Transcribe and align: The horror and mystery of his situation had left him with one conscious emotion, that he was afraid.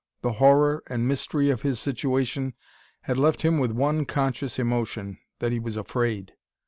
The 0.23 0.31
horror 0.41 0.81
and 0.87 1.07
mystery 1.07 1.51
of 1.51 1.61
his 1.61 1.79
situation 1.79 2.55
had 3.01 3.17
left 3.17 3.43
him 3.43 3.59
with 3.59 3.71
one 3.71 4.05
conscious 4.05 4.57
emotion, 4.57 5.19
that 5.37 5.51
he 5.51 5.59
was 5.59 5.77
afraid. 5.77 6.33